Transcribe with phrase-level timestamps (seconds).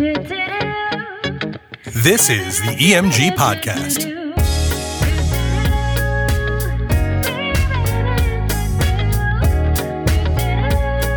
[0.00, 0.16] This
[2.30, 4.04] is the EMG Podcast.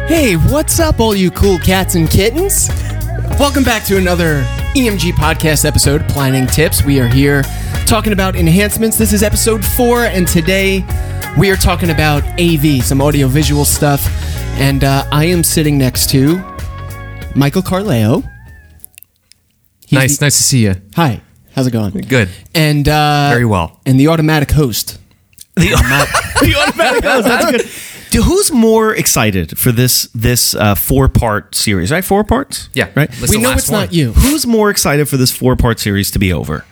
[0.09, 2.67] Hey, what's up, all you cool cats and kittens?
[3.39, 4.43] Welcome back to another
[4.75, 6.83] EMG podcast episode, Planning Tips.
[6.83, 7.43] We are here
[7.85, 8.97] talking about enhancements.
[8.97, 10.85] This is episode four, and today
[11.39, 14.05] we are talking about AV, some audiovisual stuff.
[14.59, 16.43] And uh, I am sitting next to
[17.33, 18.23] Michael Carleo.
[19.93, 20.75] He's Nice, the- nice to see you.
[20.95, 21.21] Hi,
[21.55, 21.91] how's it going?
[21.91, 22.29] Good.
[22.55, 23.79] And uh, Very well.
[23.85, 24.99] And the automatic host.
[25.55, 25.61] The,
[26.41, 27.27] the automatic host.
[27.27, 27.61] That's good.
[28.11, 31.91] Dude, who's more excited for this this uh, four part series?
[31.91, 32.69] Right, four parts.
[32.73, 32.89] Yeah.
[32.95, 33.09] right.
[33.11, 33.81] That's we know it's one.
[33.81, 34.13] not you.
[34.13, 36.63] Who's more excited for this four part series to be over?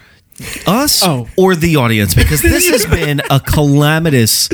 [0.68, 1.28] Us Oh.
[1.38, 2.14] or the audience?
[2.16, 4.50] Because this has been a calamitous,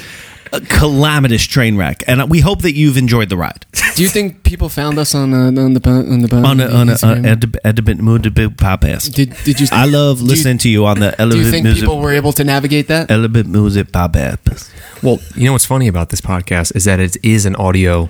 [0.58, 3.66] a calamitous train wreck, and we hope that you've enjoyed the ride.
[3.96, 6.90] Do you think people found us on, uh, on the on the On a, on
[6.90, 7.26] a, Instagram?
[7.26, 9.14] uh, ed- edibit mood podcast.
[9.14, 9.68] Did did you?
[9.72, 11.82] I love do you- listening to you on the Do you think Music.
[11.84, 13.10] people were able to navigate that?
[13.12, 14.70] Elevate Music podcast.
[15.04, 18.10] Well, you know what's funny about this podcast is that it is an audio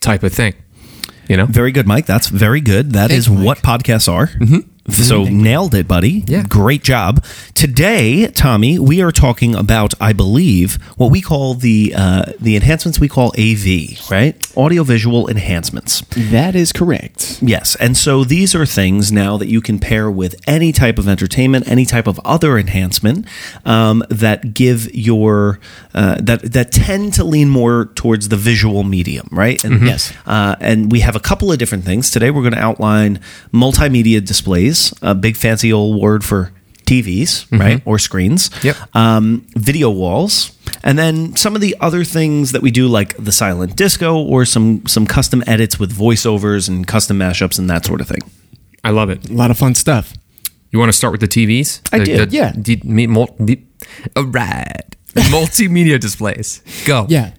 [0.00, 0.54] type of thing.
[1.28, 1.46] You know?
[1.46, 2.06] Very good, Mike.
[2.06, 2.92] That's very good.
[2.92, 3.44] That Thank is Mike.
[3.46, 4.28] what podcasts are.
[4.88, 6.24] So nailed it, buddy.
[6.26, 6.42] Yeah.
[6.48, 7.24] Great job.
[7.54, 12.98] Today, Tommy, we are talking about, I believe, what we call the uh, the enhancements
[12.98, 14.34] we call AV, right?
[14.56, 16.00] Audiovisual enhancements.
[16.16, 17.38] That is correct.
[17.40, 21.06] Yes, and so these are things now that you can pair with any type of
[21.08, 23.26] entertainment, any type of other enhancement
[23.64, 25.60] um, that give your
[25.94, 29.62] uh, that that tend to lean more towards the visual medium, right?
[29.64, 30.12] And Yes.
[30.26, 32.30] uh, and we have a couple of different things today.
[32.32, 33.20] We're going to outline
[33.52, 34.71] multimedia displays,
[35.02, 36.52] a big fancy old word for
[36.86, 38.50] TVs, right, or screens.
[38.62, 38.76] Yep.
[38.94, 43.32] Um, video walls, and then some of the other things that we do, like the
[43.32, 48.00] silent disco, or some some custom edits with voiceovers and custom mashups and that sort
[48.00, 48.22] of thing.
[48.84, 49.30] I love it.
[49.30, 50.12] A lot of fun stuff.
[50.70, 51.80] You want to start with the TVs?
[51.92, 52.52] I The- did, the- yeah.
[52.56, 53.60] the- me- mul- the-
[54.16, 54.96] all right.
[55.30, 56.62] Multimedia displays.
[56.86, 57.06] Go.
[57.08, 57.32] Yeah.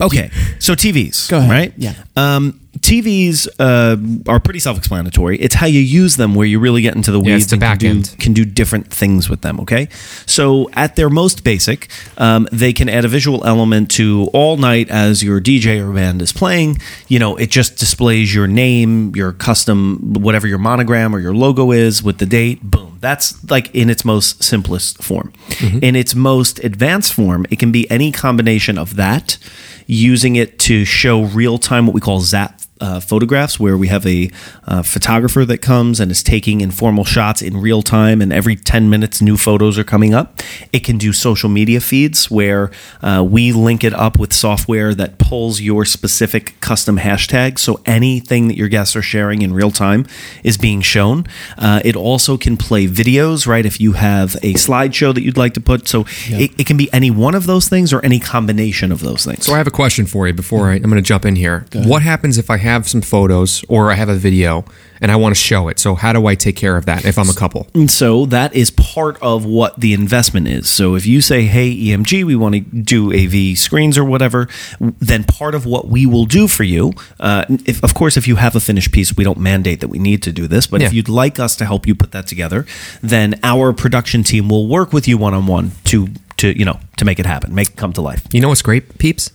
[0.00, 1.50] Okay, so TVs, Go ahead.
[1.50, 1.72] right?
[1.76, 1.94] Yeah.
[2.14, 5.38] Um, TVs uh, are pretty self-explanatory.
[5.38, 7.80] It's how you use them where you really get into the weeds it's the and
[7.80, 9.60] can back do, can do different things with them.
[9.60, 9.88] Okay,
[10.26, 14.88] so at their most basic, um, they can add a visual element to all night
[14.90, 16.78] as your DJ or band is playing.
[17.08, 21.72] You know, it just displays your name, your custom, whatever your monogram or your logo
[21.72, 22.62] is with the date.
[22.62, 22.98] Boom.
[23.00, 25.32] That's like in its most simplest form.
[25.48, 25.78] Mm-hmm.
[25.82, 29.38] In its most advanced form, it can be any combination of that,
[29.86, 34.06] using it to show real time what we call zap uh, photographs, where we have
[34.06, 34.30] a
[34.66, 38.88] uh, photographer that comes and is taking informal shots in real time, and every 10
[38.88, 40.40] minutes, new photos are coming up.
[40.72, 42.70] It can do social media feeds where
[43.02, 47.58] uh, we link it up with software that pulls your specific custom hashtag.
[47.58, 50.06] So anything that your guests are sharing in real time
[50.44, 51.26] is being shown.
[51.56, 53.66] Uh, it also can play videos, right?
[53.66, 55.88] If you have a slideshow that you'd like to put.
[55.88, 59.24] So it, it can be any one of those things or any combination of those
[59.24, 59.46] things.
[59.46, 61.66] So I have a question for you before I, I'm going to jump in here.
[61.74, 64.64] What happens if I have some photos or I have a video
[65.00, 65.78] and I want to show it?
[65.78, 67.68] So how do I take care of that if I'm a couple?
[67.74, 70.68] And so that is part of what the investment is.
[70.68, 74.48] So if you say, hey, EMG, we want to do AV screens or whatever,
[74.80, 78.36] then part of what we will do for you, uh, if, of course, if you
[78.36, 80.92] have a finished piece, we don't mandate that we need to do this, but if
[80.92, 82.66] you'd like us to help you put that together,
[83.02, 86.08] then our production team will work with you one on one to,
[86.38, 88.26] to, you know, to make it happen, make it come to life.
[88.32, 89.30] You know what's great, peeps?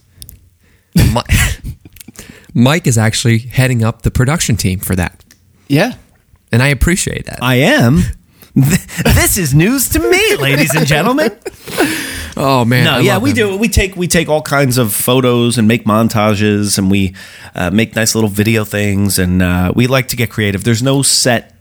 [0.95, 1.21] Mi-
[2.53, 5.23] Mike is actually heading up the production team for that.
[5.67, 5.93] Yeah.
[6.51, 7.39] And I appreciate that.
[7.41, 7.99] I am.
[8.55, 11.31] This is news to me, ladies and gentlemen.
[12.37, 12.83] oh, man.
[12.85, 13.35] No, I yeah, love we him.
[13.35, 13.57] do.
[13.57, 17.15] We take we take all kinds of photos and make montages, and we
[17.55, 20.63] uh, make nice little video things, and uh, we like to get creative.
[20.63, 21.55] There's no set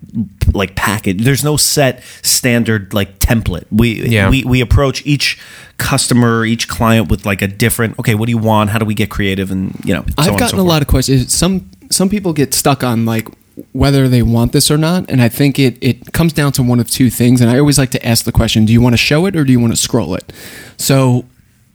[0.52, 1.22] like package.
[1.24, 3.64] There's no set standard like template.
[3.70, 4.28] We Yeah.
[4.30, 5.38] we we approach each
[5.78, 7.98] customer, each client with like a different.
[7.98, 8.70] Okay, what do you want?
[8.70, 9.50] How do we get creative?
[9.50, 10.68] And you know, so I've on gotten so a forth.
[10.68, 11.34] lot of questions.
[11.34, 13.28] Some some people get stuck on like
[13.72, 16.80] whether they want this or not, and I think it it comes down to one
[16.80, 17.40] of two things.
[17.40, 19.44] And I always like to ask the question: Do you want to show it or
[19.44, 20.32] do you want to scroll it?
[20.76, 21.26] So.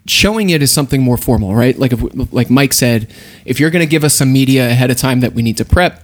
[0.09, 1.77] Showing it is something more formal, right?
[1.77, 3.13] Like if, like Mike said,
[3.43, 5.65] if you're going to give us some media ahead of time that we need to
[5.65, 6.01] prep,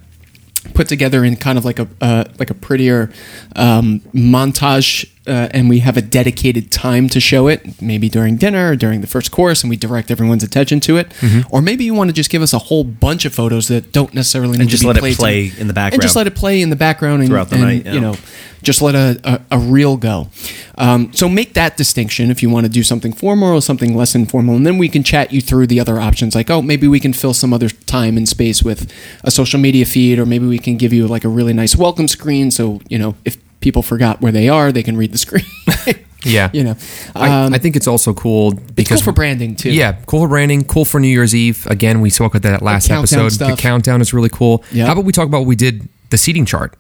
[0.74, 3.12] put together in kind of like a uh, like a prettier
[3.56, 8.72] um, montage uh, and we have a dedicated time to show it, maybe during dinner
[8.72, 11.10] or during the first course, and we direct everyone's attention to it.
[11.10, 11.54] Mm-hmm.
[11.54, 14.14] Or maybe you want to just give us a whole bunch of photos that don't
[14.14, 14.98] necessarily need just to be.
[14.98, 16.76] And let it play to- in the background, and just let it play in the
[16.76, 17.94] background and, Throughout the and, night, yeah.
[17.94, 18.16] You know,
[18.64, 20.30] just let a, a, a reel go.
[20.78, 24.16] Um, so make that distinction if you want to do something formal or something less
[24.16, 26.36] informal, and then we can chat you through the other options.
[26.36, 28.92] Like, oh, maybe we can fill some other time and space with
[29.24, 32.08] a social media feed, or maybe we can give you like a really nice welcome
[32.08, 32.52] screen.
[32.52, 35.46] So you know, if people forgot where they are, they can read the screen.
[36.26, 36.50] Yeah.
[36.54, 36.78] you know,
[37.16, 39.72] I, Um, I think it's also cool it's because cool for branding too.
[39.72, 41.68] Yeah, cool for branding, cool for New Year's Eve.
[41.68, 43.46] Again, we spoke about that last countdown episode.
[43.50, 44.64] The countdown is really cool.
[44.72, 44.86] Yeah.
[44.86, 46.78] How about we talk about what we did the seating chart?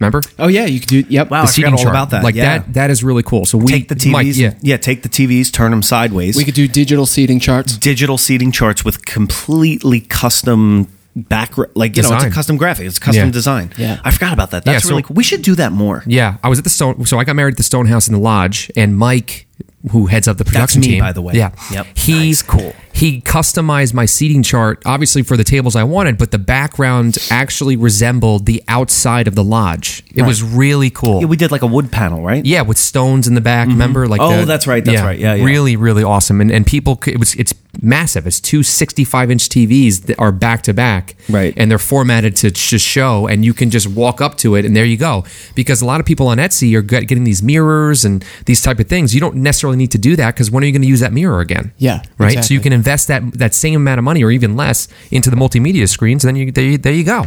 [0.00, 0.22] Remember?
[0.38, 1.04] Oh yeah, you could do.
[1.06, 1.28] Yep.
[1.30, 1.94] Wow, the I seating forgot all chart.
[1.94, 2.24] about that.
[2.24, 2.60] Like yeah.
[2.60, 3.44] that that is really cool.
[3.44, 4.54] So we Take the TVs, Mike, yeah.
[4.62, 6.34] yeah, take the TVs, turn them sideways.
[6.34, 7.76] We could do digital seating charts.
[7.76, 12.26] digital seating charts with completely custom back like you know it's Design.
[12.30, 13.32] a custom graphic it's a custom Yeah.
[13.32, 13.98] design Yeah.
[14.04, 16.36] i forgot about that that's Yeah, so- really cool we should do that more Yeah,
[16.44, 17.04] I was at the stone.
[17.06, 19.46] So I got married at the Stone House in the lodge, and Mike,
[19.90, 21.34] who heads up the production me, team, by the way.
[21.34, 21.86] yeah, Yep.
[21.96, 22.72] he Nice, cool.
[22.92, 27.76] He customized my seating chart, obviously for the tables I wanted, but the background actually
[27.76, 30.02] resembled the outside of the lodge.
[30.14, 31.20] It was really cool.
[31.20, 33.66] yeah we did like a wood panel right Yeah, with stones in the back.
[33.68, 33.74] Mm-hmm.
[33.78, 35.18] Remember, like Oh, the- that's right, that's right.
[35.18, 35.44] Yeah, yeah.
[35.44, 36.40] really, really awesome.
[36.40, 38.26] And and people, c- it was it's massive.
[38.26, 41.54] It's two 65 inch TVs that are back to back, Right.
[41.56, 44.74] And they're formatted to just show, and you can just walk up to it, and
[44.74, 45.24] there you go.
[45.54, 48.88] Because a lot of people on Etsy are getting these mirrors and these type of
[48.88, 49.14] things.
[49.14, 51.12] You don't necessarily need to do that because when are you going to use that
[51.12, 51.72] mirror again?
[51.78, 52.42] Yeah, right.
[52.44, 55.36] So you can invest that that same amount of money or even less into the
[55.36, 57.26] multimedia screens, and then you there you, there you go.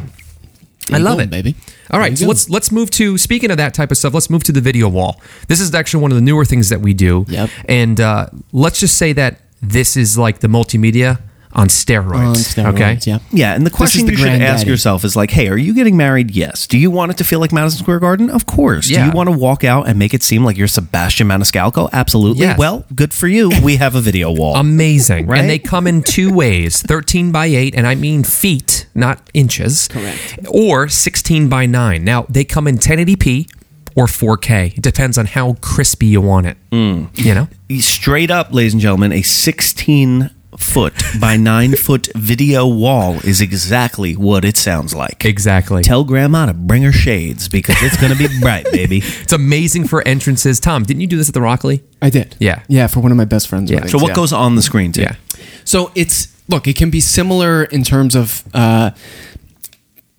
[0.92, 1.56] I love Boom, it, baby.
[1.92, 2.30] All right, so go.
[2.30, 4.14] let's let's move to speaking of that type of stuff.
[4.14, 5.22] Let's move to the video wall.
[5.48, 7.26] This is actually one of the newer things that we do.
[7.28, 7.50] Yep.
[7.66, 11.20] And uh, let's just say that this is like the multimedia
[11.54, 12.14] on steroids.
[12.14, 12.98] On steroids, okay.
[13.04, 13.20] yeah.
[13.30, 15.98] yeah and the question the you should ask yourself is like hey are you getting
[15.98, 19.02] married yes do you want it to feel like madison square garden of course Yeah.
[19.04, 22.46] do you want to walk out and make it seem like you're sebastian maniscalco absolutely
[22.46, 22.58] Yes.
[22.58, 25.28] well good for you we have a video wall Amazing.
[25.28, 25.42] Right?
[25.42, 29.88] And they come in two ways 13 by 8, and I mean feet, not inches.
[29.90, 30.40] Correct.
[30.50, 32.04] Or 16 by 9.
[32.04, 33.50] Now, they come in 1080p
[33.96, 34.78] or 4K.
[34.78, 36.58] It depends on how crispy you want it.
[36.72, 37.10] Mm.
[37.18, 37.48] You know?
[37.80, 44.14] straight up ladies and gentlemen a 16 foot by 9 foot video wall is exactly
[44.18, 45.82] what it sounds like Exactly.
[45.84, 48.98] Tell grandma to bring her shades because it's going to be bright, baby.
[49.04, 50.60] It's amazing for entrances.
[50.60, 51.82] Tom, didn't you do this at the Rockleigh?
[52.02, 52.36] I did.
[52.40, 52.64] Yeah.
[52.68, 53.72] Yeah, for one of my best friends.
[53.72, 54.16] weddings, So what yeah.
[54.16, 55.02] goes on the screen too?
[55.04, 55.16] Yeah.
[55.64, 58.92] So it's look, it can be similar in terms of uh,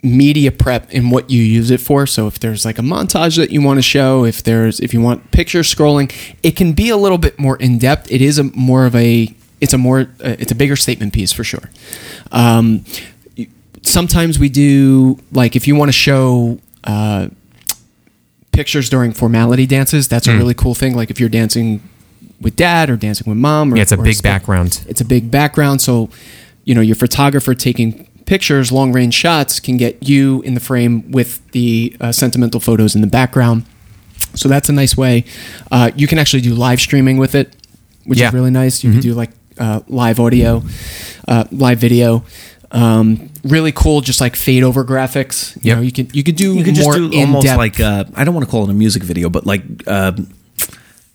[0.03, 2.07] media prep and what you use it for.
[2.07, 5.01] So if there's like a montage that you want to show, if there's if you
[5.01, 6.13] want picture scrolling,
[6.43, 8.11] it can be a little bit more in depth.
[8.11, 11.33] It is a more of a it's a more uh, it's a bigger statement piece
[11.33, 11.71] for sure.
[12.33, 12.85] Um,
[13.83, 16.59] sometimes we do like if you want to show.
[16.85, 17.29] Uh,
[18.53, 20.33] pictures during formality dances that's Hmm.
[20.35, 21.81] a really cool thing like if you're dancing
[22.39, 24.85] with dad or dancing with mom or, Yeah, it's a big sp- background.
[24.89, 26.11] it's a big background so
[26.65, 31.11] you know your photographer taking pictures long range shots can get you in the frame
[31.11, 33.65] with the uh, sentimental photos in the background
[34.35, 35.25] so that's a nice way
[35.71, 37.55] uh, you can actually do live streaming with it
[38.05, 38.27] which Yeah.
[38.29, 38.37] Mm-hmm.
[38.37, 40.63] is really nice you can do like uh, live audio
[41.29, 42.25] uh, live video
[42.71, 45.77] um, really cool just like fade over graphics you Yep.
[45.77, 48.25] know you can you could do You could just more do almost like uh, I
[48.25, 49.63] don't want to call it a music video, but like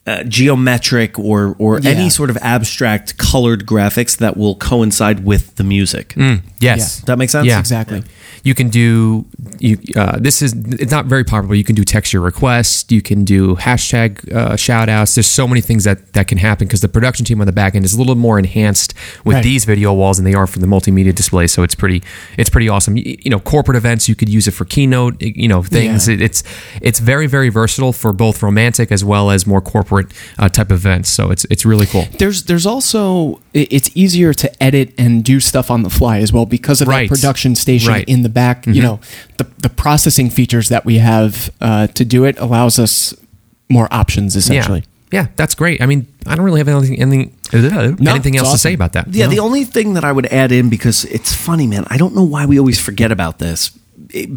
[0.08, 1.92] uh, geometric or or Yeah.
[1.92, 6.16] any sort of abstract colored graphics that will coincide with the music.
[6.60, 7.00] Yes.
[7.00, 7.06] Yeah.
[7.08, 7.46] That makes sense?
[7.46, 7.60] Yeah.
[7.60, 8.02] exactly
[8.44, 9.26] You can do
[9.60, 9.78] you.
[9.96, 11.56] Uh, this is it's not very popular.
[11.56, 12.86] You can do texture requests.
[12.92, 15.16] You can do hashtag uh, shout outs.
[15.16, 17.76] There's so many things that that can happen because the production team on the back
[17.76, 18.94] end is a little more enhanced
[19.26, 19.44] with Right.
[19.44, 21.48] these video walls than they are for the multimedia display.
[21.48, 22.02] So it's pretty
[22.38, 22.96] it's pretty awesome.
[22.98, 25.22] You, you know, corporate events you could use it for keynote.
[25.22, 26.08] You know, things.
[26.08, 26.14] Yeah.
[26.16, 26.44] It, it's
[26.82, 29.97] it's very very versatile for both romantic as well as more corporate
[30.38, 31.10] uh, type of events.
[31.10, 32.06] So it's it's really cool.
[32.20, 36.46] there's there's also it's easier to edit and do stuff on the fly as well
[36.46, 37.10] because of Right.
[37.10, 38.08] that production station Right.
[38.08, 39.00] in the back you know
[39.38, 43.14] the the processing features that we have uh, to do it allows us
[43.70, 44.86] more options essentially Yeah.
[45.10, 45.82] Yeah, that's great.
[45.82, 49.08] I mean, I don't really have anything anything, anything it's else to say about that.
[49.14, 51.86] Yeah, the only thing that I would add in because it's funny, man.
[51.88, 53.72] I don't know why we always forget about this.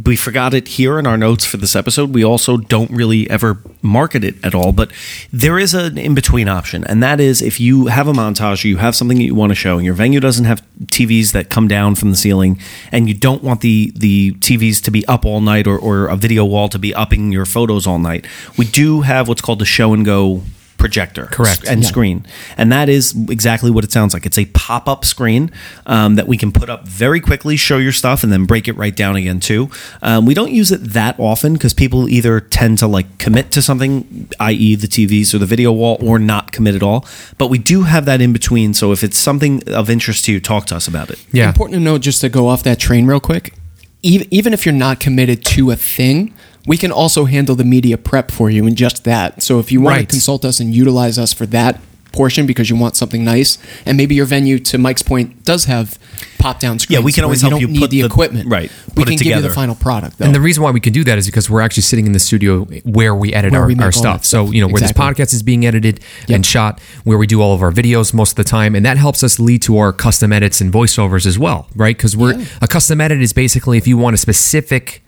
[0.04, 2.14] We forgot it here in our notes for this episode.
[2.14, 4.72] We also don't really ever market it at all.
[4.72, 4.90] But
[5.32, 8.78] there is an in between option, and that is if you have a montage, you
[8.78, 11.68] have something that you want to show, and your venue doesn't have TVs that come
[11.68, 12.58] down from the ceiling,
[12.90, 16.16] and you don't want the the TVs to be up all night or, or a
[16.16, 18.26] video wall to be upping your photos all night.
[18.56, 20.42] We do have what's called the show and go
[20.80, 21.64] projector Correct.
[21.68, 21.88] and Yeah.
[21.88, 25.50] screen and that is exactly what it sounds like it's a pop-up screen
[25.86, 28.76] um, that we can put up very quickly show your stuff and then break it
[28.76, 29.68] right down again too
[30.02, 33.60] um, we don't use it that often because people either tend to like commit to
[33.62, 37.04] something i.e the tvs or the video wall or not commit at all
[37.38, 40.40] but we do have that in between so if it's something of interest to you
[40.40, 41.48] talk to us about it Yeah.
[41.48, 43.52] Important to note, just to go off that train real quick,
[44.02, 46.32] even, even if you're not committed to a thing,
[46.66, 49.42] we can also handle the media prep for you in just that.
[49.42, 50.08] So if you want Right.
[50.08, 51.80] to consult us and utilize us for that
[52.12, 55.96] portion because you want something nice, and maybe your venue, to Mike's point, does have
[56.38, 56.98] pop down screens.
[56.98, 58.48] Yeah, we can always you help don't you need put the, the- equipment.
[58.48, 60.18] right, We can give you the final product.
[60.18, 60.24] Though.
[60.24, 62.18] And the reason why we can do that is because we're actually sitting in the
[62.18, 64.24] studio where we edit Where our, we our all stuff.
[64.24, 65.12] So, you know, where Exactly.
[65.14, 66.34] this podcast is being edited Yep.
[66.36, 68.74] and shot, where we do all of our videos most of the time.
[68.74, 71.96] And that helps us lead to our custom edits and voiceovers as well, right?
[71.96, 75.02] Because we're a custom edit is basically if you want a specific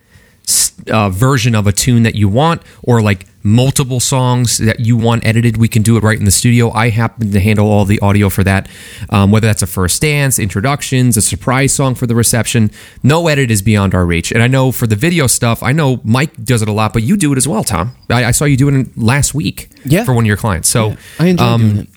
[0.90, 5.25] uh, version of a tune that you want or like multiple songs that you want
[5.26, 7.99] edited we can do it right in the studio i happen to handle all the
[8.00, 8.68] audio for that
[9.11, 12.70] um, whether that's a first dance introductions a surprise song for the reception
[13.02, 16.00] no edit is beyond our reach and i know for the video stuff i know
[16.04, 18.44] mike does it a lot but you do it as well tom i, I saw
[18.44, 20.04] you do it last week Yeah.
[20.04, 21.88] for one of your clients so Yeah, I enjoy um, doing it.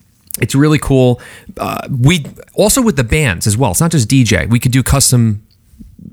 [0.41, 1.21] it's really cool.
[1.57, 2.25] Uh, we
[2.55, 3.71] also with the bands as well.
[3.71, 4.49] It's not just DJ.
[4.49, 5.44] We could do custom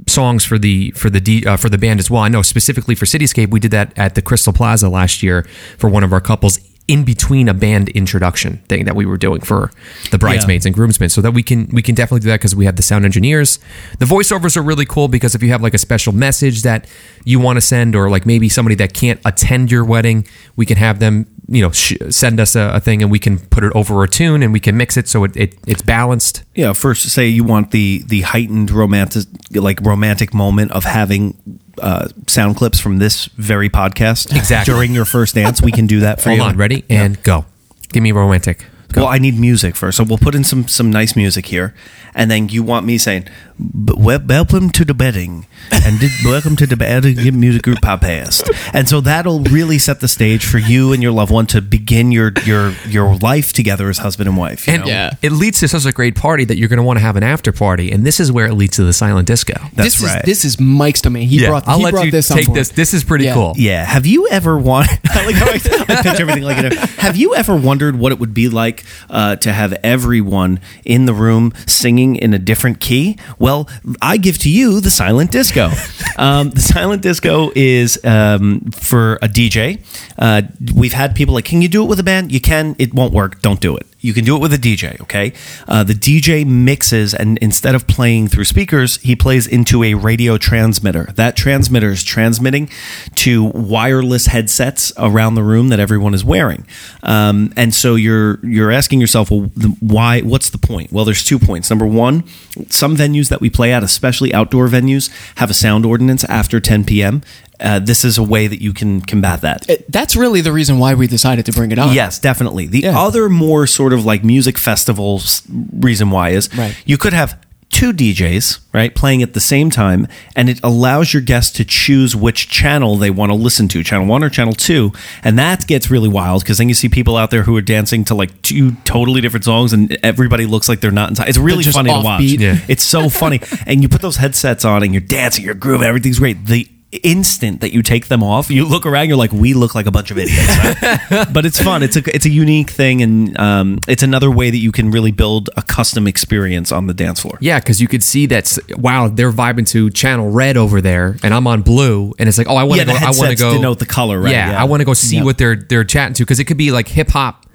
[0.08, 2.22] songs for the for the D, uh, for the band as well.
[2.22, 5.44] I know specifically for Cityscape, we did that at the Crystal Plaza last year
[5.78, 6.58] for one of our couples
[6.88, 9.70] in between a band introduction thing that we were doing for
[10.10, 12.64] the bridesmaids and groomsmen so that we can we can definitely do that because we
[12.64, 13.58] have the sound engineers.
[13.98, 16.86] The voiceovers are really cool because if you have like a special message that
[17.24, 20.76] you want to send or like maybe somebody that can't attend your wedding we can
[20.76, 23.72] have them you know sh- send us a, a thing and we can put it
[23.74, 27.08] over a tune and we can mix it so it, it it's balanced Yeah, first
[27.10, 31.34] say you want the the heightened romantic like romantic moment of having
[31.78, 34.72] uh, sound clips from this very podcast Exactly.
[34.74, 35.60] during your first dance.
[35.62, 36.44] We can do that for hold you.
[36.46, 37.44] on ready and go
[37.92, 38.64] give me romantic
[38.96, 41.74] Well, I need music first, so we'll put in some some nice music here,
[42.14, 43.26] and then you want me saying,
[43.58, 49.40] "Welcome to the bedding," and "Welcome to the bedding music group podcast," and so that'll
[49.44, 53.16] really set the stage for you and your loved one to begin your your your
[53.16, 54.66] life together as husband and wife.
[54.66, 55.10] you and know?
[55.22, 57.22] it leads to such a great party that you're going to want to have an
[57.22, 60.18] after party and this is where it leads to the silent disco That's this right.
[60.18, 61.28] is this is Mike's domain.
[61.28, 62.58] He brought I'll he let brought you this on take board.
[62.58, 63.34] this this is pretty Yeah.
[63.34, 63.84] cool Yeah.
[63.84, 64.98] Have you ever wanted?
[65.10, 65.54] I like how I,
[65.98, 66.72] I pitch everything like it.
[66.74, 71.14] Have you ever wondered what it would be like uh, to have everyone in the
[71.14, 73.18] room singing in a different key?
[73.38, 73.68] Well,
[74.00, 75.70] I give to you the silent disco.
[76.18, 79.82] Um, the silent disco is um, for a DJ.
[80.18, 80.42] Uh,
[80.74, 82.76] we've had people like, "Can you do it with a band?" You can.
[82.78, 83.40] It won't work.
[83.40, 83.86] Don't do it.
[84.02, 85.32] You can do it with a DJ, okay?
[85.68, 90.36] Uh, the DJ mixes, and instead of playing through speakers, he plays into a radio
[90.38, 91.04] transmitter.
[91.14, 92.68] That transmitter is transmitting
[93.16, 96.66] to wireless headsets around the room that everyone is wearing.
[97.04, 98.40] Um, and so you're
[98.72, 100.20] you're asking yourself, well, the, why?
[100.22, 100.90] What's the point?
[100.92, 101.68] Well, there's two points.
[101.70, 102.24] Number one,
[102.70, 106.84] some venues that we play at, especially outdoor venues, have a sound ordinance after 10
[106.84, 107.22] p.m.
[107.60, 109.68] Uh, this is a way that you can combat that.
[109.68, 111.92] It- that's really the reason why we decided to bring it on.
[111.94, 112.66] Yes, definitely.
[112.66, 112.98] The Yeah.
[112.98, 116.74] other more sort of like music festivals reason why is Right.
[116.86, 117.36] you could have
[117.72, 122.14] two DJs, right, playing at the same time, and it allows your guests to choose
[122.14, 124.92] which channel they want to listen to, channel one or channel two.
[125.24, 128.04] And that gets really wild because then you see people out there who are dancing
[128.04, 131.28] to like two totally different songs and everybody looks like they're not in time.
[131.28, 132.22] It's really just funny to watch.
[132.22, 132.58] Yeah.
[132.68, 133.40] It's so funny.
[133.66, 136.44] and you put those headsets on and you're dancing, you're grooving, everything's great.
[136.46, 136.68] The
[137.02, 139.90] instant that you take them off, you look around, you're like, we look like a
[139.90, 140.56] bunch of idiots.
[140.58, 141.26] right?
[141.32, 141.82] but it's fun.
[141.82, 145.10] It's a it's a unique thing, and um, it's another way that you can really
[145.12, 147.38] build a custom experience on the dance floor.
[147.40, 148.44] Yeah, because you could see that.
[148.44, 152.38] s- Wow, they're vibing to channel red over there, and I'm on blue, and it's
[152.38, 152.98] like, oh, I want to the go.
[152.98, 154.30] I want to go denote the color, right?
[154.32, 154.60] Yeah, Yeah.
[154.60, 155.24] I want to go see Yep.
[155.24, 157.46] what they're they're chatting to because it could be like hip hop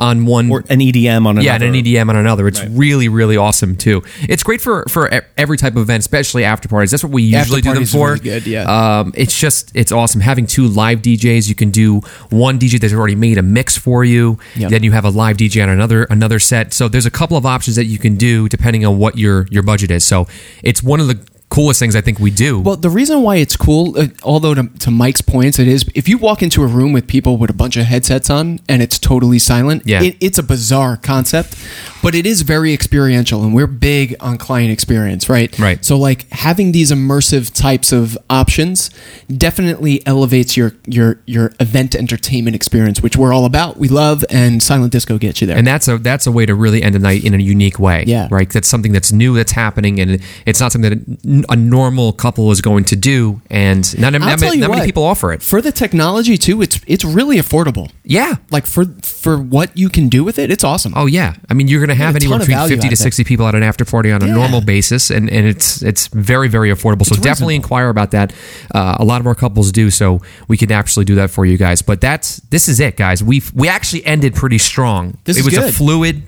[0.00, 1.42] on one Or an EDM on another.
[1.42, 2.48] yeah, and an EDM on another.
[2.48, 4.02] It's really, really awesome too.
[4.22, 6.90] It's great for for every type of event, especially after parties.
[6.90, 8.08] That's what we usually do them for.
[8.08, 8.98] really good, yeah.
[8.98, 11.48] Um, it's just it's awesome having two live DJs.
[11.48, 14.38] You can do one DJ that's already made a mix for you.
[14.56, 14.70] Yep.
[14.70, 16.72] Then you have a live DJ on another another set.
[16.72, 19.62] So there's a couple of options that you can do depending on what your your
[19.62, 20.04] budget is.
[20.04, 20.26] So
[20.62, 21.18] it's one of the
[21.50, 22.58] coolest things I think we do.
[22.60, 26.08] Well, the reason why it's cool, uh, although to, to Mike's points, it is if
[26.08, 28.98] you walk into a room with people with a bunch of headsets on and it's
[28.98, 30.02] totally silent, Yeah.
[30.02, 31.54] it, it's a bizarre concept,
[32.02, 35.56] but it is very experiential, and we're big on client experience, right?
[35.58, 35.84] Right.
[35.84, 38.90] So, like having these immersive types of options
[39.34, 43.76] definitely elevates your your your event entertainment experience, which we're all about.
[43.76, 45.56] We love, and Silent Disco gets you there.
[45.56, 48.04] and that's a that's a way to really end a night in a unique way.
[48.06, 48.28] Yeah.
[48.30, 48.50] Right.
[48.50, 52.60] That's something that's new that's happening, and it's not something that a normal couple is
[52.60, 55.42] going to do, and not, not, many- not many people offer it.
[55.42, 56.60] for the technology too.
[56.62, 57.90] It's it's really affordable.
[58.04, 58.34] Yeah.
[58.50, 60.92] like for for what you can do with it, it's awesome.
[60.96, 63.54] Oh yeah, I mean you're going to have anywhere between fifty to sixty people at
[63.54, 64.34] an after party on a Yeah.
[64.34, 67.06] normal basis, and, and it's it's very very affordable.
[67.06, 68.32] So definitely inquire about that.
[68.74, 71.56] Uh, a lot of our couples do, so we can actually do that for you
[71.56, 71.82] guys.
[71.82, 73.22] But that's this is it, guys.
[73.24, 75.16] We we actually ended pretty strong.
[75.24, 76.22] This it was a fluid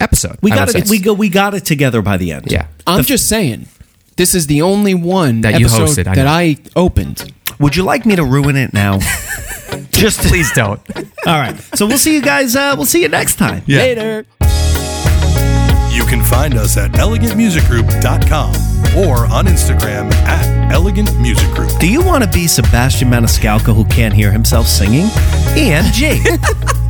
[0.00, 0.38] episode.
[0.42, 0.88] We got it.
[0.88, 1.12] We go.
[1.12, 2.50] We got it together by the end.
[2.50, 2.66] yeah.
[2.86, 3.66] I'm just saying,
[4.16, 6.30] this is the only one That you episode hosted, I that know.
[6.30, 7.32] I opened.
[7.60, 8.98] Would you like me to ruin it now?
[9.90, 10.80] just Please don't.
[11.26, 11.58] All right.
[11.76, 12.56] So we'll see you guys.
[12.56, 13.62] Uh, we'll see you next time.
[13.66, 14.26] Later.
[15.92, 18.50] You can find us at elegantmusicgroup.com
[18.98, 21.70] or on Instagram at Elegant Music Group.
[21.78, 25.06] Do you want to be Sebastian Maniscalco who can't hear himself singing?
[25.54, 26.80] EMG.